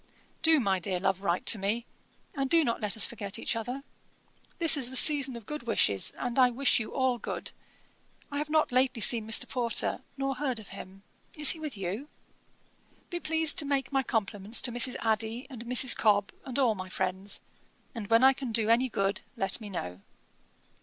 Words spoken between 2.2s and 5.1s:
and do not let us forget each other. This is the